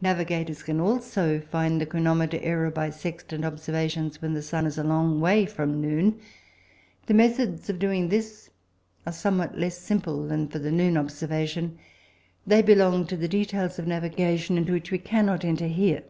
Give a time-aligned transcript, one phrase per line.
[0.00, 4.82] Navigators can also find the chronometer error by sextant observations when the sun is a
[4.82, 6.18] long way from noon.
[7.06, 8.50] The methods of doing this
[9.06, 11.78] are somewhat less simple than for the noon observation;
[12.44, 16.02] they belong to the details of navigation, into which we cannot enter here.